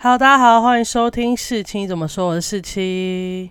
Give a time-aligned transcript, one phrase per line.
[0.00, 3.50] Hello，大家好，欢迎收听四七怎么说，我是四七。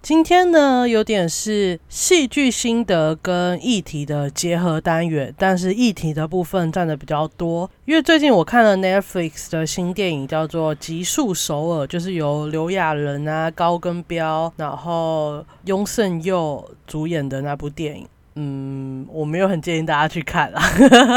[0.00, 7.68] 今天呢，有点是戏剧心得跟议题的结合单元，但是议题的部分占的比较多。
[7.84, 18.06] 因为最近我看了 Netflix 的新电影，叫做《极速首尔》，就是由刘亚仁啊、高根彪，然后雍胜佑主演的那部电影。
[18.40, 20.62] 嗯，我没有很建议大家去看啊，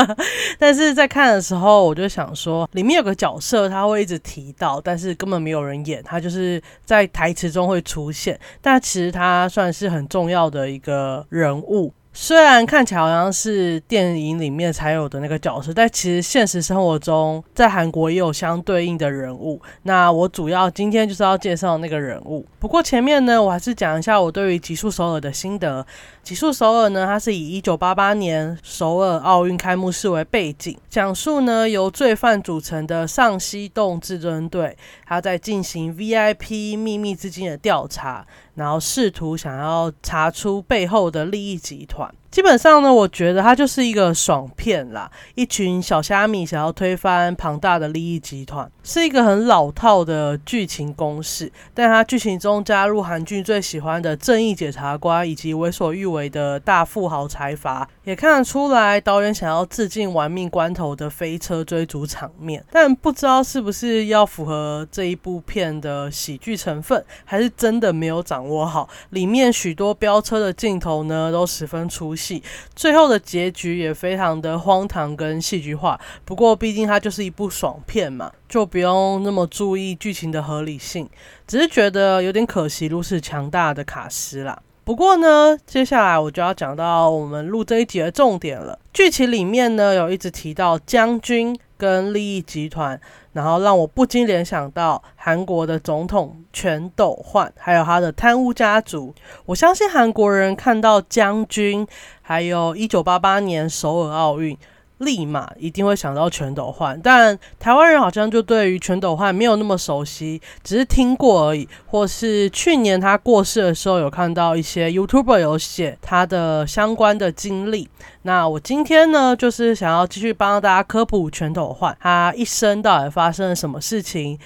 [0.58, 11.94] 但是在看的时候，我就想说，里面有个角色他会一直提到，但是根本没有人演，他就是在台词中会出现，但其实他算是很重要的一个人物。
[12.14, 19.62] 虽然看起来好像是电影里面才有的那个角色，但其实现实生活中在韩国也有相对应的人物。
[19.84, 22.46] 那我主要今天就是要介绍那个人物。
[22.60, 25.82] 不过前面呢，我还是讲一下我对于《极速首尔》的心得。
[26.22, 38.26] 《极速首尔》呢，它是以一九八八年首尔奥运开幕式为背景，讲述呢由罪犯组成的上西洞至尊队，他在进行 VIP 秘密资金的调查。
[38.56, 42.14] 然后试图想要查出背后的利益集团。
[42.30, 51.52] 基本上呢，我觉得它就是一个爽片啦，一群小虾米想要推翻庞大的利益集团，是一个很老套的剧情公式。
[51.74, 62.64] 但它剧情中加入韩剧最喜欢的正义检察官以及为所欲为的大富豪财阀，也看得出来导演想要致敬玩命关头的飞车追逐场面。
[62.72, 68.90] 但不知道是不是要符合这一部片的喜剧成分，还是真的没有掌握好。
[69.12, 72.16] 里面许多飙车的镜头呢，都十分出。
[72.16, 72.42] 戏
[72.76, 81.10] 最后的结局也非常的荒唐跟戏剧化，不过毕竟它就是一部爽片嘛，就不用那么注意剧情的合理性，
[81.48, 84.60] 只是觉得有点可惜，如此强大的卡斯啦。
[84.84, 88.78] 不过呢，接下来我就要讲到我们录这一集的重点了。
[88.92, 93.00] 剧情里面呢，有一直提到将军跟利益集团。
[93.34, 99.14] 然后让我不禁联想到韩国的总统全斗焕，还有他的贪污家族。
[99.46, 101.88] 我相信韩国人看到将军，
[102.22, 104.58] 还有一九八八年首尔奥运。
[105.02, 117.90] 立马一定会想到全斗焕，但台湾人好像就对于全斗焕没有那么熟悉，只是听过而已，或是去年他过世的时候有看到一些 YouTuber 有写他的相关的经历。
[118.22, 124.40] 那我今天呢，就是想要继续帮大家科普全斗焕，他一生到底发生了什么事情。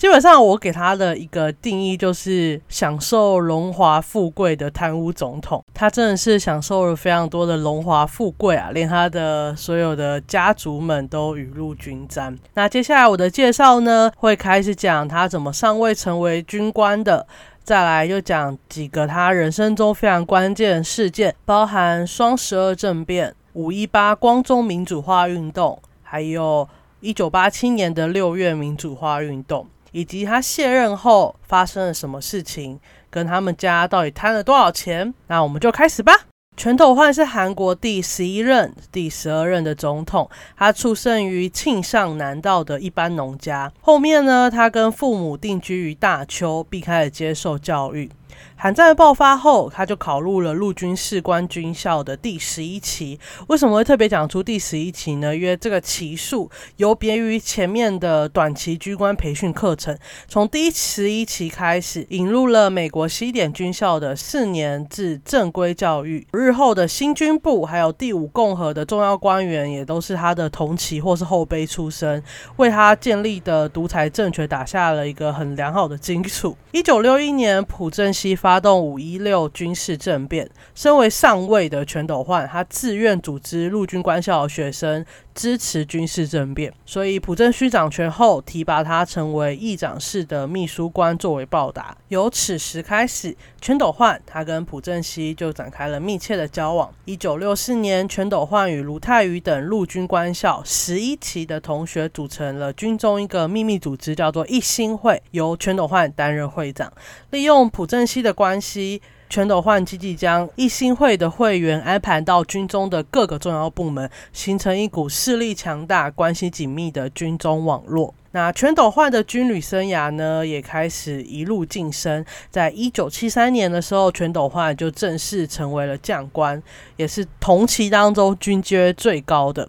[0.00, 5.62] 基本上，我给他的一个定义就是享受荣华富贵的贪污总统。
[5.74, 12.34] 他真的是享受了非常多的荣华富贵啊，连他的所有的家族们都雨露均沾。
[12.54, 17.26] 那接下来我的介绍呢，会开始讲他怎么上位成为军官的，
[17.62, 26.66] 再来又讲几个他人生中非常关键事件，包含双十二政变、五一八光宗民主化运动，还有
[27.00, 29.66] 一九八七年的六月民主化运动。
[29.92, 32.78] 以及他卸任后发生了什么事情，
[33.08, 35.12] 跟他们家到底贪了多少钱？
[35.26, 36.12] 那我们就开始吧。
[36.56, 40.28] 全斗焕是韩国第十一任、第十二任的总统，
[40.58, 43.72] 他出生于庆尚南道的一般农家。
[43.80, 48.10] 后面呢，他跟父母定居于大邱，并开始接受教育。
[48.56, 53.18] 韩战爆发后，他就考入了陆军士官军校的第十一期。
[53.48, 55.34] 为什么会特别讲出第十一期呢？
[55.34, 59.96] 因为这个期数有别于前面的短期军官培训课程，
[60.28, 66.26] 从第十一期开始引入了美国西点军校的四年制正规教育。
[66.32, 72.22] 日后的新军部还有第五共和的重要官员也都是他的同期或是后辈出身，
[72.56, 76.56] 为他建立的独裁政权打下了一个很良好的基础。
[76.72, 85.02] 一九六一年，朴正七发动五一六军事政变，身为上尉的全斗焕，他自愿组织陆军官校的学生
[85.34, 91.96] 支持军事政变，所以朴正熙掌权后提拔他成为议长室的秘书官作为报答。
[92.08, 96.92] 由此时开始，全斗焕他跟朴正熙就展开了密切的交往。
[97.04, 106.92] 一九六四年，全斗焕与卢泰愚等陆军官校十一期的同学组成了军中一个秘密组织，叫做一心会，由全斗焕担任会长，
[107.30, 108.34] 利用朴正熙的。
[108.40, 118.12] 关系，全斗焕积极将一心会的会员安排到军中的各个重要部门，形成一股势力强大、关系紧密的军中网络。
[118.32, 122.24] 那全斗焕的军旅生涯呢，也开始一路晋升。
[122.50, 126.60] 在一九七三年的时候，全斗焕就正式成为了将官，
[126.96, 129.68] 也是同期当中军阶最高的。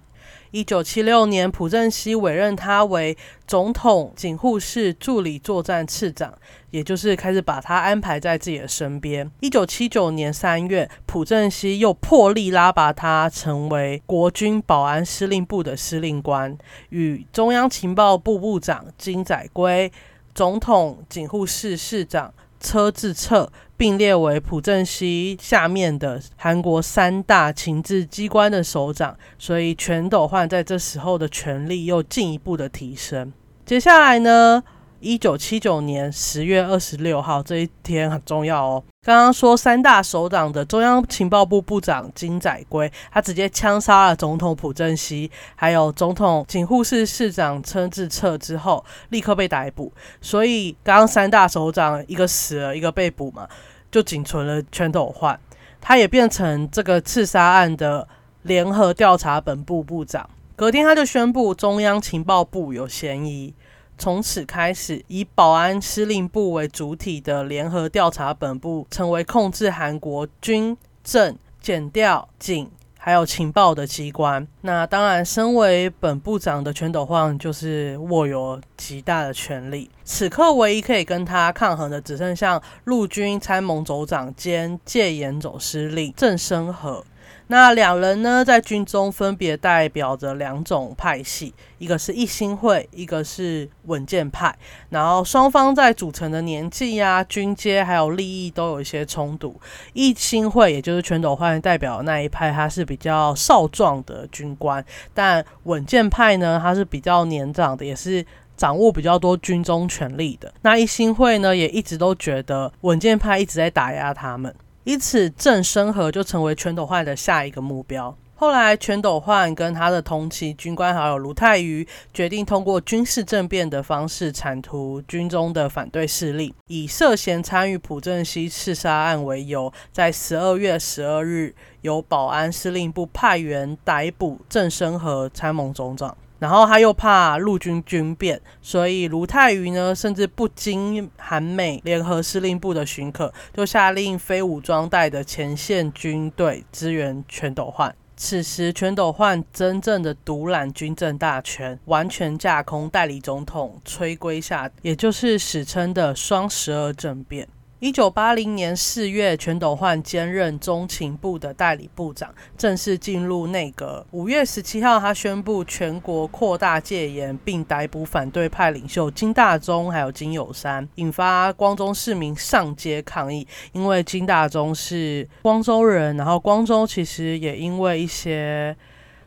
[0.51, 3.17] 一九七六年，朴正熙委任他为
[3.47, 6.33] 总统警护室助理作战次长，
[6.71, 9.31] 也就是开始把他安排在自己的身边。
[9.39, 16.57] 一九七九年三月，朴正熙又破例拉拔他成为国军保安司令部的司令官，
[16.89, 19.89] 与中央情报部部长金载圭、
[20.35, 23.49] 总统警护室室长车志策。
[23.81, 33.33] 并列为朴正熙下面的韩国三大情治机关的首长，所以全斗焕在这时候的权力又进一步的提升。
[33.65, 34.63] 接下来呢？
[34.99, 38.83] 一九七九年十月二十六号这一天很重要哦。
[39.03, 49.91] 刚刚说三大首长的中央情报部部长金载圭，他直接枪杀了总统朴正熙，还有总统警护室室长车志策之后，立刻被逮捕。
[50.21, 53.49] 所以刚刚三大首长一个死了，一个被捕嘛，
[53.91, 55.39] 就仅存了全斗焕，
[55.81, 58.07] 他也变成这个刺杀案的
[58.43, 60.29] 联合调查本部部长。
[60.55, 63.53] 隔天他就宣布中央情报部有嫌疑。
[63.97, 72.71] 从此开始，以保安司令部为主体的联合调查本部，成为控制韩国军政、检调、警
[73.03, 74.47] 还有情报的机关。
[74.61, 79.89] 那当然，身为本部长的全斗焕就是握有极大的权力。
[80.03, 87.03] 此刻，唯一可以跟他抗衡的，只剩下陆军参谋总长兼戒严总司令郑生和。
[87.51, 94.57] 那两人呢，在军中分别代表着两种派系，一个是一心会，一个是稳健派。
[94.87, 99.59] 然后双方在组成的年纪呀、军阶还有利益都有一些冲突。
[99.91, 104.81] 一心会也就是全斗焕代表那一派，他是比较少壮的军官；
[105.13, 108.25] 但稳健派呢，他是比较年长的，也是
[108.55, 110.53] 掌握比较多军中权力的。
[110.61, 114.55] 那一心会呢，也一直都觉得稳健派一直在打压他们。
[114.83, 118.17] 因此，郑升和就成为全斗焕的下一个目标。
[118.33, 136.17] 后来，全斗焕跟他的同期军官好友卢泰愚决定通过军事政变的方式铲除军中的反对势力，以涉嫌参与朴正熙刺杀案为由，在十二月十二日由保安司令部派员逮捕郑升和参谋总长。
[136.41, 147.95] 然后他又怕陆军军变，所以卢泰愚呢，甚至不经韩美联合司令部的许可，就下令非武装带的前线军队支援全斗焕。
[148.17, 157.47] 此时，全斗焕真正的独揽军政大权，完全架空代理总统崔圭夏，也就是史称的双十二政变。
[157.81, 164.05] 一九八零年四月，全斗焕兼任中情部的代理部长，正式进入内阁。
[164.11, 173.47] 五月十七号，他宣布全国扩大戒严，并逮捕反对派领袖金大中还有金友山，引发光州市民上街抗议。
[173.71, 178.77] 因为金大中是光州人，然后光州其实也因为一些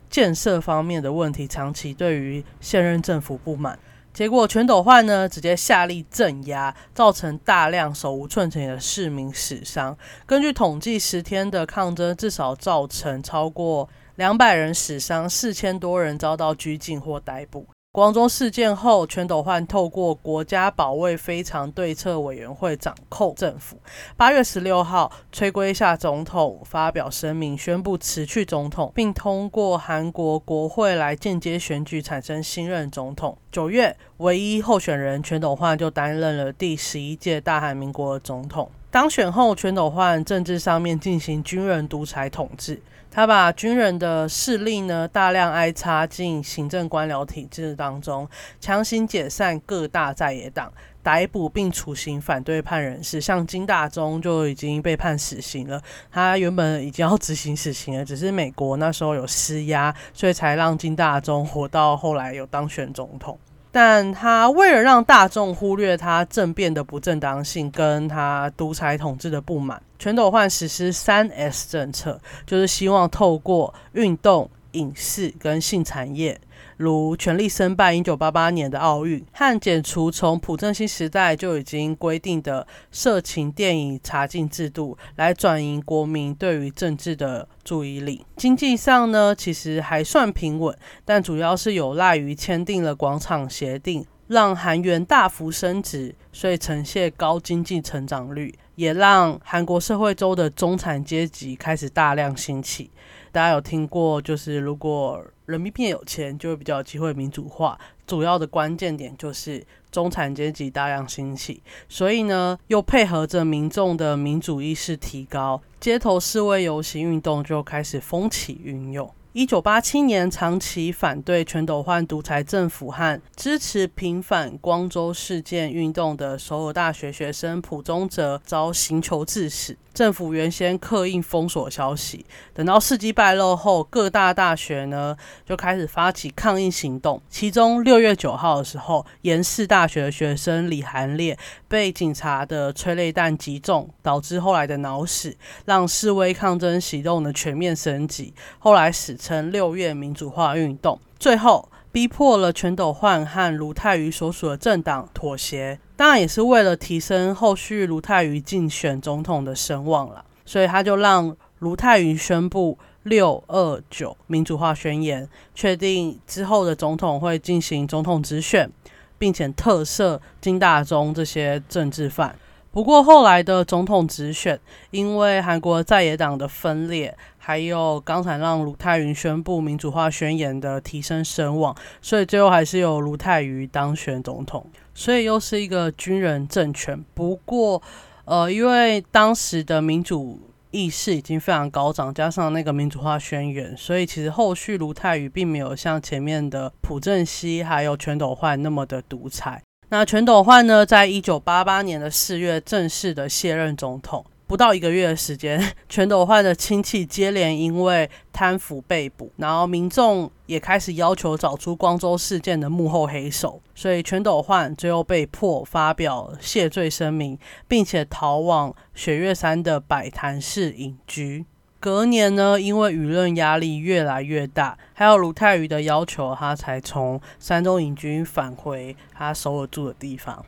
[0.09, 3.77] 建设方面的问题，长期对于现任政府不满。
[4.14, 9.99] 结果全斗焕呢，直接下令镇压，造成大量手无寸铁的市民死伤。
[10.25, 17.66] 根据统计，十天的抗争至少造成超过两百人死伤，四千多人遭到拘禁或逮捕。
[17.94, 23.79] 光州事件后，全斗焕透过国家保卫非常对策委员会掌控政府。
[24.17, 33.38] 八月十六号，崔圭夏总统发表声明，宣布辞去总统，并通过韩国国会来间接选举产生新任总统。
[33.52, 38.69] 九月，唯一候选人全斗焕就担任了第十一届大韩民国总统。
[38.91, 42.82] 当选后，全斗焕政治上面进行军人独裁统治。
[43.14, 48.29] 他把军人的势力呢大量挨插进行政官僚体制当中，
[48.60, 55.81] 强行解散各大在野党，逮捕并处刑反对派人士，像金大中就已经被判死刑了。
[56.10, 63.39] 他原本已经要执行死刑了，只是美国那时候有施压，所以才让金大中活到后来有当选总统。
[63.74, 76.40] 但他为了让大众忽略他政变的不正当性，跟他独裁统治的不满，全斗焕实施三 S 政策，就是希望透过运动、影视跟性产业。
[76.76, 88.24] 如全力申办一九八八年的奥运，和解除从朴正熙时代就已经规定的色情电影查禁制度，来转移国民对于政治的注意力。
[88.36, 102.90] 经济上呢，其实还算平稳，但主要是有赖于签订了广场协定，让韩元大幅升值，所以呈现高经济成长率，也让韩国社会中的中产阶级开始大量兴起。
[103.31, 107.79] 大家有听过，就是如果人民币有钱，就会比较有机会民主化。
[108.06, 119.10] 主要的关键点就是中产阶级大量兴起，所以呢，又配合着民众的民主意识提高，街头示威游行运动就开始风起云涌。
[119.34, 129.76] 一九八七年，长期反对全斗焕独裁政府和支持平反光州事件运动的首尔大学学生朴宗哲遭刑求致死。
[129.93, 137.20] 政府原先刻印封锁消息，等到事迹败露后，各大大学呢就开始发起抗议行动。
[137.29, 141.36] 其中六月九号的时候，延世大学的学生李韩烈
[141.74, 148.32] 被警察的催泪弹击中，导致后来的脑死，让示威抗争行动的全面升级。
[148.60, 151.00] 后来史称六月民主化运动。
[151.19, 155.81] 最后逼迫了全斗焕和卢泰愚所属的政党妥协。
[155.96, 168.70] 当然也是为了提升后续卢泰愚竞选总统的声望了，所以他就让卢泰愚宣布六二九民主化宣言，确定之后的总统会进行总统直选，
[169.19, 172.35] 并且特赦金大中这些政治犯。
[172.71, 174.59] 不过后来的总统直选，
[174.91, 184.67] 因为韩国在野党的分裂，还有刚才让卢泰愚宣布民主化宣言的提升声望，所以最后还是由卢泰愚当选总统。
[184.93, 187.81] 所以又是一个军人政权，不过，
[188.25, 190.41] 呃，因为当时的民主
[190.74, 199.62] 意识已经非常高涨，加上那个民主化宣言，所以其实后续卢泰愚并没有像前面的朴正熙还有全斗焕那么的独裁。
[199.90, 204.26] 那全斗焕呢，在一九八八年的四月正式的卸任总统。
[204.46, 221.46] 不到一个月的时间， 全斗焕的亲戚接连因为贪腐被捕，然后民众也开始要求找出光州事件的幕后黑手，所以全斗焕最后被迫发表谢罪声明，并且逃往雪月山的百潭市隐居。
[221.81, 230.46] 隔年呢，因为舆论压力越来越大，还有卢泰愚的要求，他才从山东隐居返回他首尔住的地方。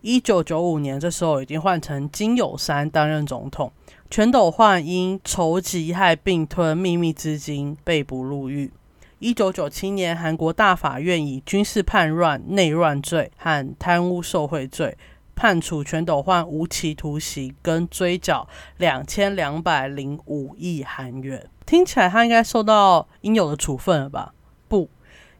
[0.00, 3.72] 一九九五年，这时候已经换成金友山担任总统。
[4.10, 8.70] 全斗焕因筹集害并吞秘密资金被捕入狱。
[9.18, 14.96] 一九九七年，韩国大法院以军事叛乱、内乱罪和贪污受贿罪，
[15.34, 21.48] 判处全斗焕无期徒刑跟追缴两千两百零五亿韩元。
[21.64, 24.34] 听起来他应该受到应有的处分了吧？
[24.68, 24.88] 不，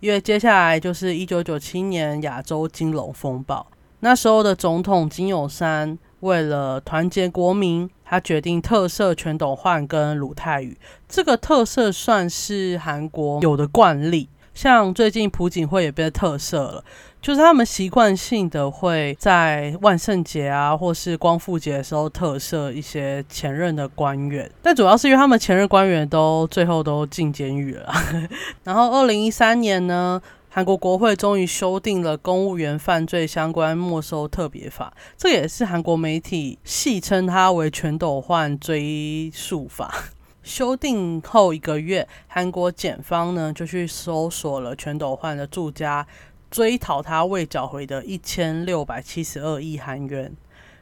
[0.01, 3.67] 因为接下来就是一九九七年亚洲金融风暴。
[4.05, 10.77] 那时候的总统金友山为了团结国民，他决定特赦全斗焕跟鲁泰宇。
[11.09, 16.85] 这个特赦算是韩国有的惯例，像最近朴槿惠也被特赦了，
[17.23, 24.51] 就是他们习惯性的会在万圣节啊，或是光复节的时候特赦一些前任的官员。
[24.61, 27.91] 但主要是因为他们前任官员都最后都进监狱了。
[28.65, 30.21] 然后二零一三年呢？
[30.55, 39.93] 韩国国会终于修订了公务员犯罪相关没收特别法，这也是韩国媒体戏称它为“全斗焕追诉法”。
[40.45, 46.07] 修订后一个月，韩国检方呢就去搜索了全斗焕的住家，
[46.49, 50.37] 追讨他未缴回的一千六百七十二亿韩元。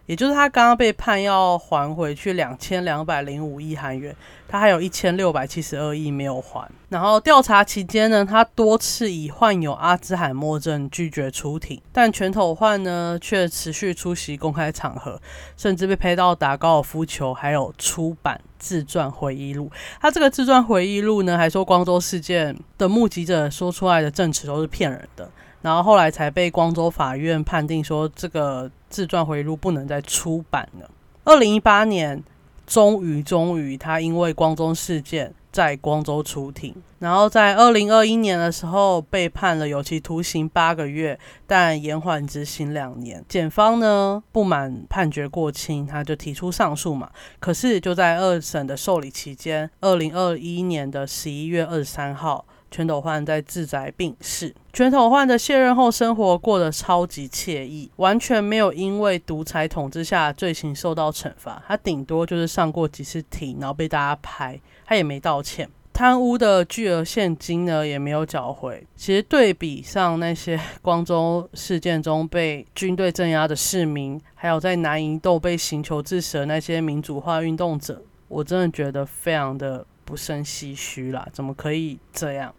[0.07, 4.15] 也就是他刚刚被判要还回去两千两百零五亿韩元，
[4.49, 6.69] 他还有一千六百七十二亿没有还。
[6.89, 15.21] 然后调查期间呢，他多次以患有阿兹海默症拒绝出庭，但全头焕呢却持续出席公开场合，
[15.57, 19.71] 甚至被拍到打高尔夫球，还有出版自传回忆录。
[20.01, 25.31] 他这个自传回忆录呢，还说光州事件的目击者说出来的证词都是骗人的。
[25.63, 30.91] 然后后来才被光州法院判定说，这个自传回忆录不能再出版了。
[31.25, 32.23] 二零一八年，
[32.67, 36.75] 终于终于，他因为光州事件在光州出庭。
[36.99, 43.25] 然后在二零二一年的时候，被判了有期徒刑八个月，但延缓执行两年。
[43.29, 47.11] 检方呢不满判决过轻，他就提出上诉嘛。
[47.41, 52.45] 可是就在二审的受理期间，二零二一年的十一月二十三号。
[52.73, 54.53] 全斗焕在自宅病逝。
[54.73, 61.63] 全斗焕的卸任后生活过得超级惬意，完全没有因为独裁统治下罪行受到惩罚。
[61.69, 65.69] 他顶多就是上过几次庭，然后被大家拍，他也没道歉。
[65.93, 68.83] 贪污的巨额现金呢，也没有缴回。
[68.97, 79.87] 其实对比上那些光州事件中被军队镇压的市民，还有在南营斗被刑求致死的那些民主化运动者，我真的觉得非常的。
[80.13, 82.55] 不胜唏嘘啦，怎么可以这样？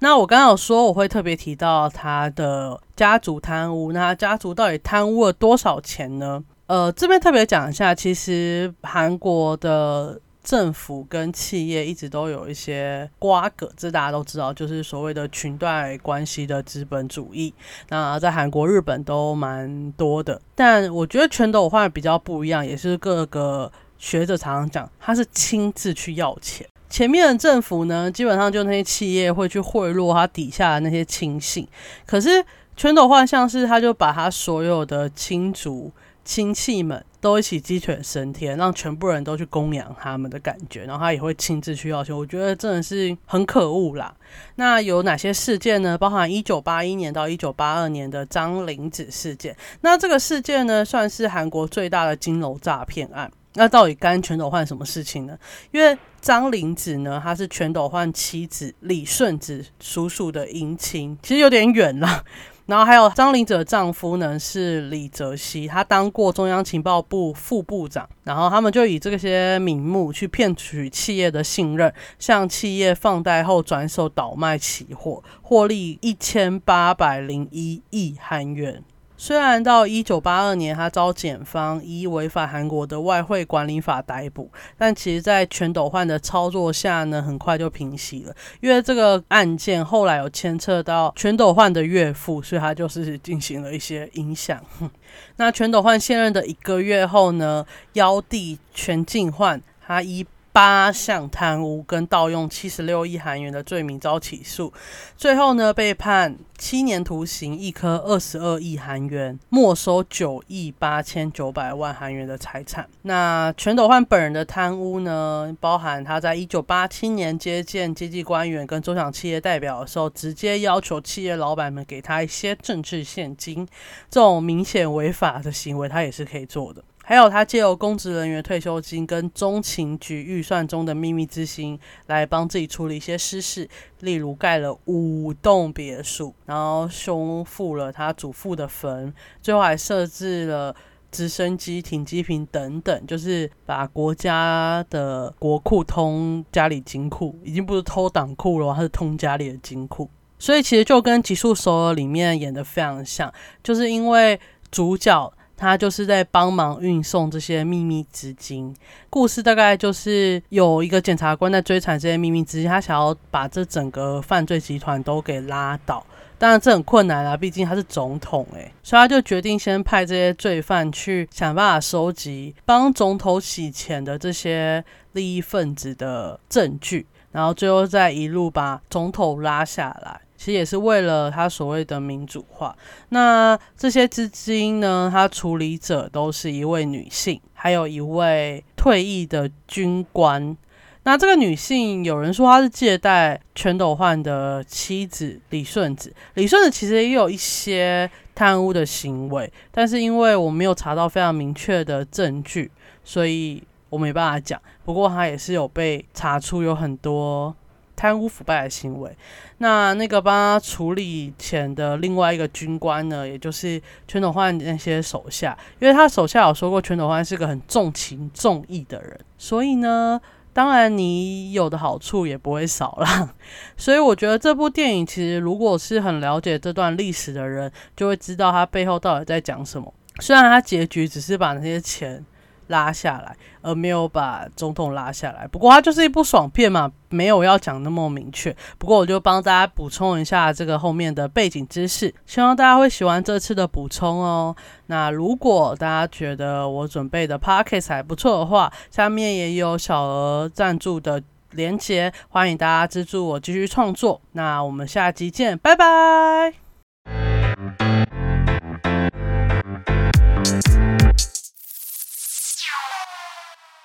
[0.00, 6.42] 那我刚刚有说我会特别提到他的家族贪污，那他家族到底贪污了多少钱呢？
[6.66, 17.54] 呃，这边特别讲一下，其实韩国的政府跟企业一直都有一些瓜葛，这大家都知道，就是所谓的裙带关系的资本主义。
[17.90, 23.70] 那在韩国、日本都蛮多的，但我觉得全斗焕比较不一样，也是各个。
[24.00, 31.66] 学者常常讲，他是亲自去要钱，前面的政府呢，基本上就那些企业会去贿赂他底下的那些亲信，
[32.06, 32.44] 可是
[32.76, 35.92] 全斗焕像是他就把他所有的亲族。
[36.24, 42.18] 亲戚们都一起鸡犬升天，让全部人都去供养他们的感觉，然后他也会亲自去要求。
[42.18, 44.14] 我觉得真的是很可恶啦。
[44.56, 45.96] 那有哪些事件呢？
[45.96, 49.56] 包含一九八一年到一九八二年的张灵子事件。
[49.80, 53.32] 那这个事件呢，算是韩国最大的金融诈骗案。
[53.58, 55.36] 那到底干全斗焕什么事情呢？
[55.72, 62.24] 因为张灵子呢，她是全斗焕妻子李顺子叔叔的姻亲，其实有点远了。
[62.66, 68.08] 然后还有张灵子的丈夫呢，是李泽熙，他当过中央情报部副部长。
[68.24, 78.84] 然后他们就以这些名目去骗取企业的信任，向企业放贷后转手倒卖期货，获利一千八百零一亿韩元。
[79.20, 84.48] 虽然到一九八二年，他遭检方依违反韩国的外汇管理法逮捕，
[84.78, 88.34] 但其实，在全斗焕的操作下呢，很快就平息了。
[88.60, 94.62] 因为这个案件后来有牵扯到全斗焕的岳父，所以他就是进行了一些影响。
[95.36, 100.24] 那全斗焕现任的一个月后呢，幺弟全进焕，他一。
[100.52, 104.72] 八项贪污跟盗用七十六亿韩元的罪名遭起诉，
[105.16, 112.88] 最后呢被判七年徒刑，一颗二十二亿韩元，没收九亿八千九百万韩元的财产。
[113.02, 123.64] 那全斗焕本人的贪污呢，包含他在一九八七年接见经济官员跟中小企业代表的时候，直接要求企业老板们给他一些政治现金，
[124.10, 126.82] 这种明显违法的行为，他也是可以做的。
[127.08, 133.66] 还有，他借由公职人员退休金跟中情局预算中的秘密资金来帮自己处理一些私事，
[134.00, 139.10] 例如盖了五栋别墅，然后修复了他祖父的坟，
[139.40, 140.76] 最后还设置了
[141.10, 150.10] 直升机停机坪等等，就是把国家的国库通家里金库，已经不是偷党库了，他是通家里的金库。
[150.38, 154.38] 所以其实就跟《极速首尔》里面演的非常像，就是因为
[154.70, 155.32] 主角。
[155.58, 158.74] 他就是在帮忙运送这些秘密资金。
[159.10, 166.02] 故事大概就是有一个检察官在追查这些秘密资金，他想要把这整个犯罪集团都给拉倒。
[166.38, 180.20] 当然这很困难啊，毕竟他是总统诶，所以他就决定先派这些罪犯去想办法收集帮总统洗钱的这些利益分子的证据，然后最后再一路把总统拉下来。
[180.38, 182.74] 其实也是为了他所谓的民主化。
[183.08, 185.10] 那这些资金呢？
[185.12, 190.56] 他处理者都是一位女性，还有一位退役的军官。
[191.02, 196.14] 那这个女性，有人说她是借贷全斗焕的妻子李顺子。
[196.34, 202.70] 李顺子其实也有一些贪污的行为，但是因为我没有查到非常明确的证据，
[203.02, 204.60] 所以我没办法讲。
[204.84, 207.54] 不过他也是有被查出有很多。
[207.98, 209.10] 贪污腐败的行为，
[209.58, 220.20] 那那个帮他处理钱的另外一个军官呢，也就是全斗焕那些手下，因为他手下有说过，全斗焕是个很重情重义的人，所以呢，
[220.52, 223.34] 当然你有的好处也不会少啦。
[223.76, 229.92] 所以我觉得这部电影其实，如果是很了解这段历史的人，就会知道他背后到底在讲什么。
[230.20, 232.24] 虽然他结局只是把那些钱。
[232.68, 235.46] 拉下来，而没有把总统拉下来。
[235.48, 238.54] 不过它就是一部爽片嘛，没有要讲那么明确。
[238.78, 244.54] 不过我就帮大家补充一下这个后面的背景知识，希望大家会喜欢这次的补充哦。
[244.86, 254.20] 那如果大家觉得我准备的 p o c k e t 还不错的话，下面也有小额赞助的连结，欢迎大家资助我继续创作。
[254.32, 256.67] 那我们下集见，拜拜。